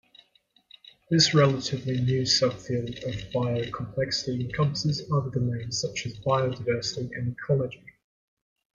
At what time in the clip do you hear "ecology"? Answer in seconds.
7.37-7.85